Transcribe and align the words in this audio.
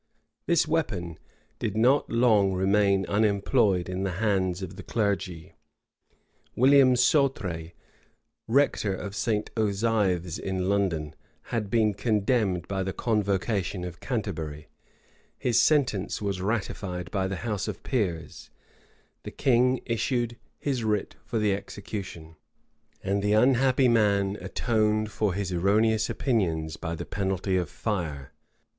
[*] 0.27 0.45
This 0.47 0.67
weapon 0.67 1.19
did 1.59 1.77
not 1.77 2.09
long 2.09 2.53
remain 2.53 3.05
unemployed 3.05 3.87
in 3.87 4.01
the 4.01 4.13
hands 4.13 4.63
of 4.63 4.75
the 4.75 4.81
clergy: 4.81 5.53
William 6.55 6.95
Sautré, 6.95 7.73
rector 8.47 8.95
of 8.95 9.15
St. 9.15 9.51
Osithes 9.55 10.39
in 10.39 10.67
London, 10.67 11.13
had 11.53 11.69
been 11.69 11.93
condemned 11.93 12.67
by 12.67 12.81
the 12.81 12.93
convocation 12.93 13.83
of 13.83 13.99
Canterbury; 13.99 14.69
his 15.37 15.61
sentence 15.61 16.19
was 16.19 16.41
ratified 16.41 17.11
by 17.11 17.27
the 17.27 17.35
house 17.45 17.67
of 17.67 17.83
peers; 17.83 18.49
the 19.21 19.29
king 19.29 19.81
issued 19.85 20.35
his 20.57 20.83
writ 20.83 21.15
for 21.23 21.37
the 21.37 21.53
execution;[] 21.53 22.35
and 23.03 23.21
the 23.21 23.33
unhappy 23.33 23.87
man 23.87 24.35
atoned 24.41 25.11
for 25.11 25.35
his 25.35 25.53
erroneous 25.53 26.09
opinions 26.09 26.75
by 26.75 26.95
the 26.95 27.05
penalty 27.05 27.55
of 27.55 27.69
fire. 27.69 28.31